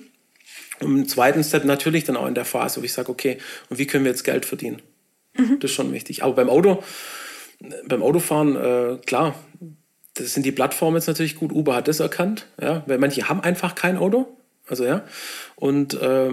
[0.80, 3.78] Und im zweiten Step natürlich dann auch in der Phase, wo ich sage, okay, und
[3.78, 4.80] wie können wir jetzt Geld verdienen?
[5.36, 5.58] Mhm.
[5.60, 6.22] Das ist schon wichtig.
[6.22, 6.82] Aber beim Auto,
[7.86, 9.34] beim Autofahren, äh, klar,
[10.14, 11.52] das sind die Plattformen jetzt natürlich gut.
[11.52, 14.26] Uber hat das erkannt, ja, weil manche haben einfach kein Auto.
[14.68, 15.04] Also ja.
[15.56, 16.30] Und äh,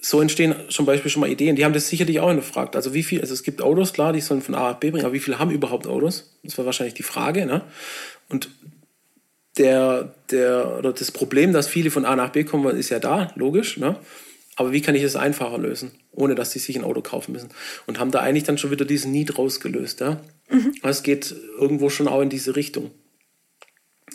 [0.00, 1.54] so entstehen zum Beispiel schon mal Ideen.
[1.54, 2.74] Die haben das sicherlich auch gefragt.
[2.74, 5.04] Also wie viel, also es gibt Autos, klar, die sollen von A nach B bringen,
[5.04, 6.36] aber wie viele haben überhaupt Autos?
[6.42, 7.46] Das war wahrscheinlich die Frage.
[7.46, 7.62] Ne?
[8.28, 8.50] Und
[9.56, 13.30] der, der, oder das Problem, dass viele von A nach B kommen, ist ja da,
[13.36, 13.76] logisch.
[13.76, 13.96] Ne?
[14.56, 17.50] Aber wie kann ich es einfacher lösen, ohne dass sie sich ein Auto kaufen müssen?
[17.86, 20.00] Und haben da eigentlich dann schon wieder diesen Need rausgelöst.
[20.00, 20.20] Ja?
[20.52, 20.74] Mhm.
[20.82, 22.90] Es geht irgendwo schon auch in diese Richtung,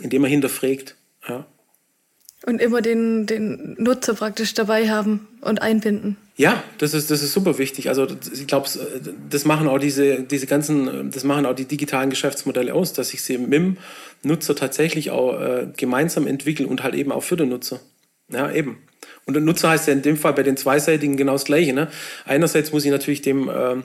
[0.02, 0.96] indem man hinterfragt.
[1.28, 1.46] Ja?
[2.46, 6.18] Und immer den, den Nutzer praktisch dabei haben und einbinden.
[6.38, 7.90] Ja, das ist, das ist super wichtig.
[7.90, 8.70] Also ich glaube,
[9.30, 13.24] das machen auch diese, diese ganzen, das machen auch die digitalen Geschäftsmodelle aus, dass ich
[13.24, 13.78] sie mit dem
[14.22, 17.80] Nutzer tatsächlich auch äh, gemeinsam entwickeln und halt eben auch für den Nutzer.
[18.30, 18.78] Ja, eben.
[19.26, 21.74] Und der Nutzer heißt ja in dem Fall bei den zweiseitigen genau das Gleiche.
[21.74, 21.90] Ne?
[22.26, 23.78] Einerseits muss ich natürlich dem, äh,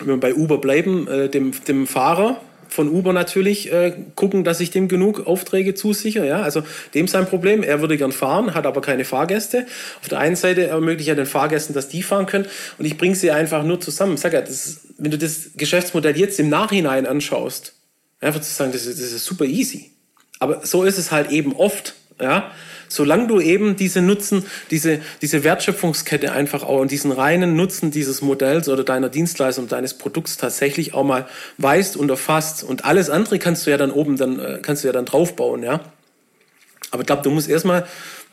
[0.00, 4.60] wenn wir bei Uber bleiben, äh, dem, dem Fahrer von Uber natürlich äh, gucken, dass
[4.60, 6.26] ich dem genug Aufträge zusichere.
[6.26, 6.42] Ja?
[6.42, 6.62] Also
[6.94, 9.66] dem sein Problem, er würde gern fahren, hat aber keine Fahrgäste.
[10.00, 12.46] Auf der einen Seite ermöglicht er den Fahrgästen, dass die fahren können
[12.78, 14.16] und ich bringe sie einfach nur zusammen.
[14.16, 17.74] Sag ja, das wenn du das Geschäftsmodell jetzt im Nachhinein anschaust,
[18.20, 19.90] einfach zu sagen, das das ist super easy.
[20.40, 21.94] Aber so ist es halt eben oft.
[22.20, 22.50] Ja?
[22.88, 28.22] Solange du eben diese Nutzen, diese, diese Wertschöpfungskette einfach auch und diesen reinen Nutzen dieses
[28.22, 33.38] Modells oder deiner Dienstleistung, deines Produkts tatsächlich auch mal weißt und erfasst und alles andere
[33.38, 35.80] kannst du ja dann oben dann, äh, kannst du ja dann draufbauen, ja.
[36.90, 37.86] Aber ich glaube, du musst erstmal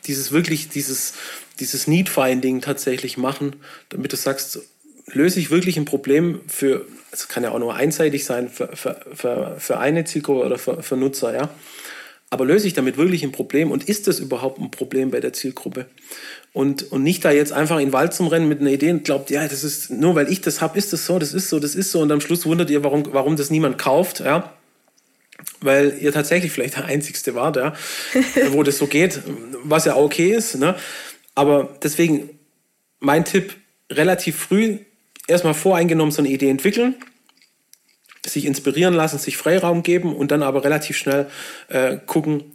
[0.06, 1.14] dieses wirklich, dieses,
[1.60, 3.56] dieses Need-Finding tatsächlich machen,
[3.88, 4.60] damit du sagst,
[5.12, 9.56] löse ich wirklich ein Problem für, es kann ja auch nur einseitig sein, für, für,
[9.58, 11.50] für, eine Zielgruppe oder für, für Nutzer, ja.
[12.30, 15.32] Aber löse ich damit wirklich ein Problem und ist das überhaupt ein Problem bei der
[15.32, 15.86] Zielgruppe?
[16.52, 19.04] Und, und nicht da jetzt einfach in den Wald zum Rennen mit einer Idee und
[19.04, 21.60] glaubt, ja, das ist nur weil ich das habe, ist das so, das ist so,
[21.60, 22.00] das ist so.
[22.00, 24.52] Und am Schluss wundert ihr, warum, warum das niemand kauft, ja.
[25.60, 27.74] Weil ihr tatsächlich vielleicht der Einzigste wart, ja,
[28.50, 29.20] wo das so geht,
[29.62, 30.56] was ja okay ist.
[30.56, 30.74] Ne?
[31.34, 32.30] Aber deswegen
[32.98, 33.54] mein Tipp,
[33.90, 34.78] relativ früh
[35.28, 36.96] erstmal voreingenommen so eine Idee entwickeln
[38.26, 41.26] sich inspirieren lassen, sich Freiraum geben und dann aber relativ schnell
[41.68, 42.52] äh, gucken,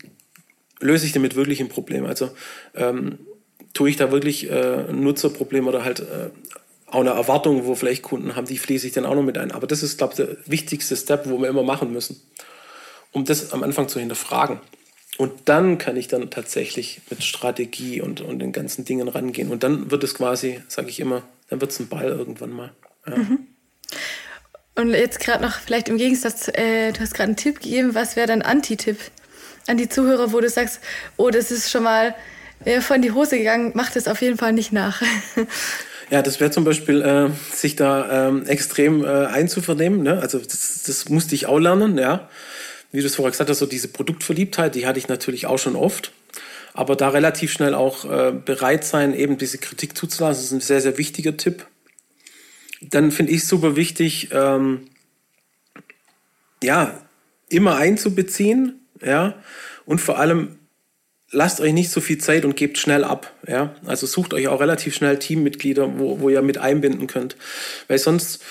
[0.80, 2.06] löse ich damit wirklich ein Problem?
[2.06, 2.32] Also
[2.76, 3.20] ähm,
[3.74, 6.30] tue ich da wirklich äh, ein Nutzerproblem oder halt äh,
[6.88, 9.52] auch eine Erwartung, wo vielleicht Kunden haben, die fließe ich dann auch noch mit ein.
[9.52, 12.22] Aber das ist, glaube ich, der wichtigste Step, wo wir immer machen müssen,
[13.12, 14.60] um das am Anfang zu hinterfragen.
[15.18, 19.52] Und dann kann ich dann tatsächlich mit Strategie und, und den ganzen Dingen rangehen.
[19.52, 22.72] Und dann wird es quasi, sage ich immer, dann wird es ein Ball irgendwann mal.
[23.08, 23.18] Ja.
[23.18, 23.48] Mhm.
[24.76, 28.16] Und jetzt gerade noch vielleicht im Gegensatz, äh, du hast gerade einen Tipp gegeben, was
[28.16, 28.98] wäre dein Anti-Tipp
[29.68, 30.80] an die Zuhörer, wo du sagst,
[31.18, 32.16] oh, das ist schon mal
[32.66, 35.02] ja, von die Hose gegangen, macht es auf jeden Fall nicht nach.
[36.12, 40.04] Ja, das wäre zum Beispiel, äh, sich da ähm, extrem äh, einzuvernehmen.
[40.04, 40.20] Ne?
[40.20, 42.30] Also das, das musste ich auch lernen, ja.
[42.92, 45.78] Wie du es vorher gesagt hast, so diese Produktverliebtheit, die hatte ich natürlich auch schon
[45.78, 46.12] oft.
[46.74, 50.82] Aber da relativ schnell auch äh, bereit sein, eben diese Kritik zuzulassen, ist ein sehr,
[50.82, 51.66] sehr wichtiger Tipp.
[52.82, 54.88] Dann finde ich super wichtig, ähm,
[56.64, 57.00] ja,
[57.50, 59.36] immer einzubeziehen, ja,
[59.86, 60.60] und vor allem
[61.32, 63.76] lasst euch nicht so viel Zeit und gebt schnell ab, ja.
[63.86, 67.36] Also sucht euch auch relativ schnell Teammitglieder, wo, wo ihr mit einbinden könnt,
[67.88, 68.44] weil sonst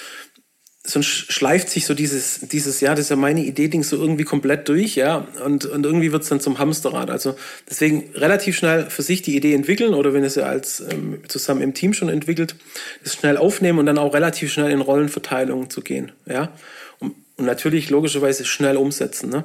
[0.90, 4.68] sonst schleift sich so dieses, dieses, ja, das ist ja meine Idee-Ding so irgendwie komplett
[4.68, 7.10] durch, ja, und, und irgendwie wird es dann zum Hamsterrad.
[7.10, 7.36] Also
[7.68, 11.62] deswegen relativ schnell für sich die Idee entwickeln oder wenn es ja als ähm, zusammen
[11.62, 12.56] im Team schon entwickelt,
[13.02, 16.52] das schnell aufnehmen und dann auch relativ schnell in Rollenverteilung zu gehen, ja.
[16.98, 19.44] Und, und natürlich logischerweise schnell umsetzen, ne?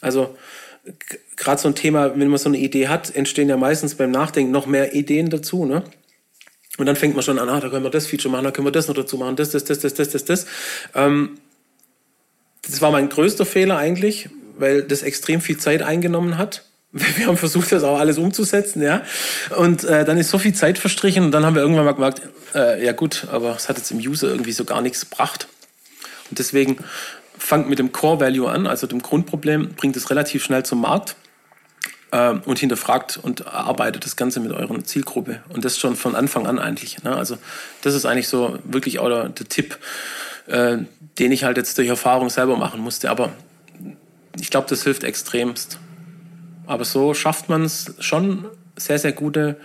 [0.00, 0.36] Also
[1.36, 4.52] gerade so ein Thema, wenn man so eine Idee hat, entstehen ja meistens beim Nachdenken
[4.52, 5.82] noch mehr Ideen dazu, ne?
[6.78, 8.66] Und dann fängt man schon an, ah, da können wir das Feature machen, da können
[8.66, 10.46] wir das noch dazu machen, das, das, das, das, das, das, das.
[10.94, 11.38] Ähm,
[12.68, 16.64] das war mein größter Fehler eigentlich, weil das extrem viel Zeit eingenommen hat.
[16.92, 19.02] Wir haben versucht, das auch alles umzusetzen, ja.
[19.56, 22.22] Und äh, dann ist so viel Zeit verstrichen und dann haben wir irgendwann mal gemerkt,
[22.54, 25.48] äh, ja gut, aber es hat jetzt im User irgendwie so gar nichts gebracht.
[26.30, 26.78] Und deswegen
[27.38, 31.16] fangt mit dem Core Value an, also dem Grundproblem, bringt es relativ schnell zum Markt
[32.16, 35.40] äh, und hinterfragt und erarbeitet das Ganze mit eurer Zielgruppe.
[35.50, 37.02] Und das schon von Anfang an eigentlich.
[37.02, 37.14] Ne?
[37.14, 37.36] Also
[37.82, 39.78] das ist eigentlich so wirklich auch der, der Tipp,
[40.46, 40.78] äh,
[41.18, 43.10] den ich halt jetzt durch Erfahrung selber machen musste.
[43.10, 43.32] Aber
[44.40, 45.78] ich glaube, das hilft extremst.
[46.66, 49.56] Aber so schafft man es schon sehr, sehr gute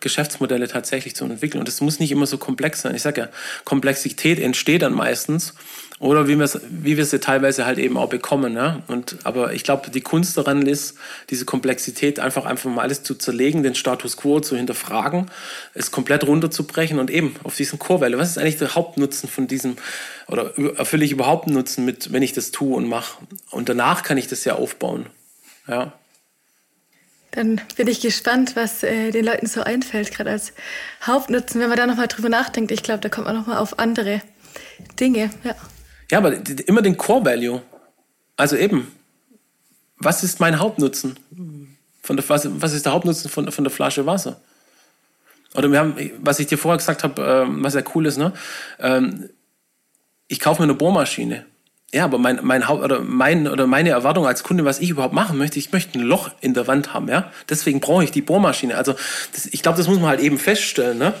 [0.00, 1.60] Geschäftsmodelle tatsächlich zu entwickeln.
[1.60, 2.94] Und es muss nicht immer so komplex sein.
[2.94, 3.28] Ich sage ja,
[3.64, 5.54] Komplexität entsteht dann meistens
[6.02, 8.52] oder wie wie wir sie teilweise halt eben auch bekommen.
[8.52, 8.82] Ne?
[8.88, 10.96] Und, aber ich glaube, die Kunst daran ist,
[11.30, 15.30] diese Komplexität einfach, einfach mal alles zu zerlegen, den Status quo zu hinterfragen,
[15.74, 18.18] es komplett runterzubrechen und eben auf diesen Chorwelle.
[18.18, 19.76] Was ist eigentlich der Hauptnutzen von diesem,
[20.26, 23.22] oder erfülle ich überhaupt einen Nutzen mit, wenn ich das tue und mache?
[23.52, 25.06] Und danach kann ich das ja aufbauen.
[25.68, 25.92] Ja.
[27.30, 30.52] Dann bin ich gespannt, was äh, den Leuten so einfällt, gerade als
[31.06, 32.72] Hauptnutzen, wenn man da nochmal drüber nachdenkt.
[32.72, 34.20] Ich glaube, da kommt man nochmal auf andere
[34.98, 35.30] Dinge.
[35.44, 35.54] Ja.
[36.12, 36.34] Ja, aber
[36.66, 37.62] immer den Core Value.
[38.36, 38.92] Also eben,
[39.96, 41.18] was ist mein Hauptnutzen?
[42.02, 44.38] Von der, was, was ist der Hauptnutzen von, von der Flasche Wasser?
[45.54, 48.34] Oder wir haben, was ich dir vorher gesagt habe, ähm, was ja cool ist, ne?
[48.78, 49.30] Ähm,
[50.28, 51.46] ich kaufe mir eine Bohrmaschine.
[51.94, 55.14] Ja, aber mein, mein Haupt oder mein oder meine Erwartung als Kunde, was ich überhaupt
[55.14, 57.30] machen möchte, ich möchte ein Loch in der Wand haben, ja.
[57.48, 58.76] Deswegen brauche ich die Bohrmaschine.
[58.76, 58.94] Also
[59.32, 61.14] das, ich glaube, das muss man halt eben feststellen, ne?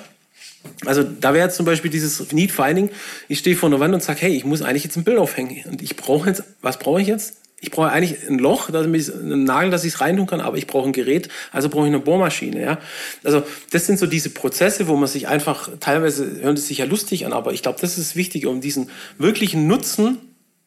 [0.84, 2.90] Also da wäre jetzt zum Beispiel dieses Need Finding,
[3.28, 5.64] ich stehe vor einer Wand und sage, hey, ich muss eigentlich jetzt ein Bild aufhängen.
[5.68, 7.36] Und ich brauche jetzt, was brauche ich jetzt?
[7.60, 10.66] Ich brauche eigentlich ein Loch, damit einen Nagel, dass ich es reintun kann, aber ich
[10.66, 12.60] brauche ein Gerät, also brauche ich eine Bohrmaschine.
[12.60, 12.78] Ja?
[13.22, 16.86] Also das sind so diese Prozesse, wo man sich einfach, teilweise hören es sich ja
[16.86, 20.18] lustig an, aber ich glaube, das ist wichtig, um diesen wirklichen Nutzen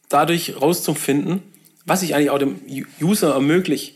[0.08, 1.44] dadurch rauszufinden,
[1.86, 2.62] was ich eigentlich auch dem
[3.02, 3.95] User ermögliche.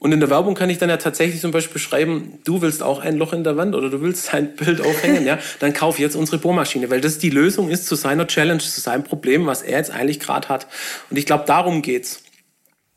[0.00, 3.00] Und in der Werbung kann ich dann ja tatsächlich zum Beispiel schreiben, du willst auch
[3.00, 6.14] ein Loch in der Wand oder du willst ein Bild aufhängen, ja, dann kauf jetzt
[6.14, 9.78] unsere Bohrmaschine, weil das die Lösung ist zu seiner Challenge, zu seinem Problem, was er
[9.78, 10.68] jetzt eigentlich gerade hat.
[11.10, 12.22] Und ich glaube, darum geht's.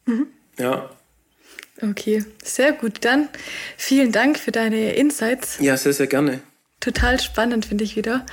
[0.05, 0.27] Mhm.
[0.59, 0.89] Ja.
[1.81, 3.03] Okay, sehr gut.
[3.03, 3.29] Dann
[3.77, 5.57] vielen Dank für deine Insights.
[5.59, 6.41] Ja, sehr, sehr gerne.
[6.79, 8.25] Total spannend finde ich wieder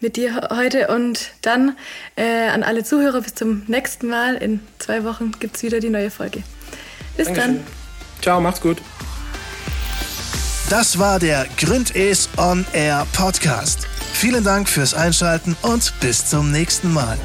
[0.00, 0.88] mit dir heute.
[0.88, 1.76] Und dann
[2.16, 4.36] äh, an alle Zuhörer bis zum nächsten Mal.
[4.36, 6.42] In zwei Wochen gibt es wieder die neue Folge.
[7.16, 7.56] Bis Dankeschön.
[7.56, 7.83] dann.
[8.22, 8.80] Ciao, macht's gut.
[10.70, 13.86] Das war der Gründes On Air Podcast.
[14.12, 17.18] Vielen Dank fürs Einschalten und bis zum nächsten Mal.